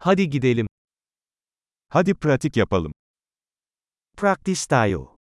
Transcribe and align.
Hadi 0.00 0.30
gidelim. 0.30 0.66
Hadi 1.88 2.14
pratik 2.14 2.56
yapalım. 2.56 2.92
Practice 4.16 4.60
tayo. 4.68 5.16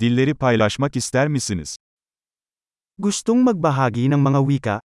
Dilleri 0.00 0.34
paylaşmak 0.34 0.96
ister 0.96 1.28
misiniz? 1.28 1.76
Gustong 2.98 3.40
magbahagi 3.44 4.10
ng 4.10 4.20
mga 4.20 4.40
wika? 4.48 4.80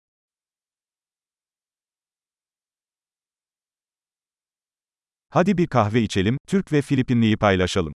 Hadi 5.30 5.58
bir 5.58 5.68
kahve 5.68 6.02
içelim, 6.02 6.38
Türk 6.48 6.72
ve 6.72 6.82
Filipinliyi 6.82 7.38
paylaşalım. 7.38 7.94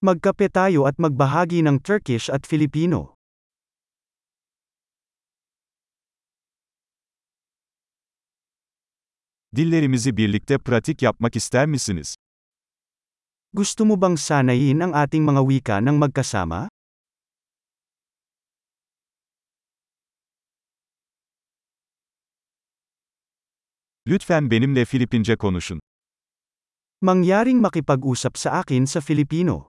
Magkape 0.00 0.48
tayo 0.48 0.84
at 0.86 0.98
magbahagi 0.98 1.64
ng 1.64 1.82
Turkish 1.82 2.30
at 2.30 2.46
Filipino. 2.46 3.14
Dillerimizi 9.56 10.16
birlikte 10.16 10.58
pratik 10.58 11.02
yapmak 11.02 11.36
ister 11.36 11.66
misiniz? 11.66 12.14
Gusto 13.52 13.84
mo 13.84 14.00
bang 14.00 14.16
sanayin 14.16 14.80
ang 14.80 14.96
ating 14.96 15.20
mga 15.28 15.44
wika 15.44 15.76
ng 15.84 16.00
magkasama? 16.00 16.72
Lütfen 24.08 24.50
benimle 24.50 24.84
Filipince 24.84 25.36
konuşun. 25.36 25.78
Mangyaring 27.04 27.60
makipag-usap 27.60 28.40
sa 28.40 28.64
akin 28.64 28.88
sa 28.88 29.04
Filipino. 29.04 29.68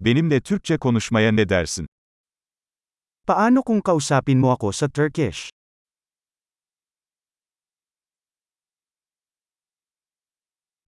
Benimle 0.00 0.40
Türkçe 0.40 0.78
konuşmaya 0.78 1.32
ne 1.32 1.48
dersin? 1.48 1.86
Paano 3.26 3.66
kung 3.66 3.82
kausapin 3.82 4.38
mo 4.38 4.54
ako 4.54 4.70
sa 4.70 4.86
Turkish? 4.86 5.50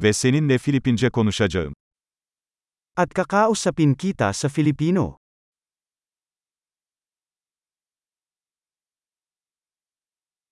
Ve 0.02 0.12
seninle 0.12 0.58
Filipince 0.58 1.10
konuşacağım. 1.10 1.74
At 2.96 3.14
kakausapin 3.14 3.94
kita 3.94 4.32
sa 4.32 4.48
Filipino. 4.48 5.16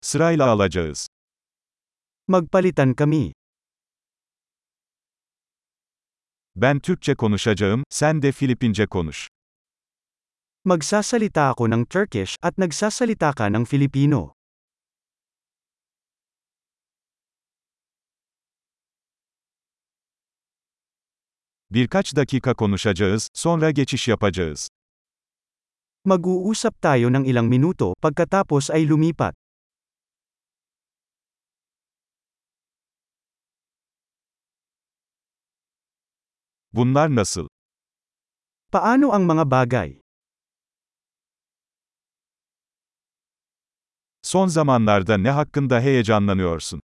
Sırayla 0.00 0.46
alacağız. 0.50 1.06
Magpalitan 2.28 2.94
kami. 2.94 3.32
Ben 6.56 6.80
Türkçe 6.80 7.14
konuşacağım, 7.14 7.84
sen 7.90 8.22
de 8.22 8.32
Filipince 8.32 8.86
konuş. 8.86 9.28
Magsasalita 10.66 11.54
ako 11.54 11.70
ng 11.70 11.86
Turkish 11.86 12.34
at 12.42 12.58
nagsasalita 12.58 13.30
ka 13.38 13.46
ng 13.46 13.62
Filipino. 13.62 14.34
Birkaç 21.70 22.16
dakika 22.16 22.54
konuşacağız, 22.54 23.28
sonra 23.34 23.70
geçiş 23.70 24.08
yapacağız. 24.08 24.68
Mag-uusap 26.04 26.82
tayo 26.82 27.14
ng 27.14 27.22
ilang 27.30 27.46
minuto, 27.46 27.94
pagkatapos 28.02 28.70
ay 28.74 28.90
lumipat. 28.90 29.34
Bunlar 36.74 37.08
nasıl? 37.14 37.46
Paano 38.74 39.14
ang 39.14 39.22
mga 39.30 39.46
bagay? 39.46 40.05
Son 44.26 44.46
zamanlarda 44.46 45.16
ne 45.16 45.30
hakkında 45.30 45.80
heyecanlanıyorsun? 45.80 46.80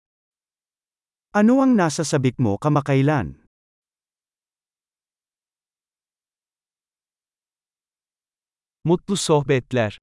Ano 1.32 1.62
ang 1.62 1.76
nasa 1.76 2.04
sabik 2.04 2.38
mo 2.38 2.59
kamakailan? 2.59 3.34
Mutlu 8.84 9.16
sohbetler. 9.16 10.00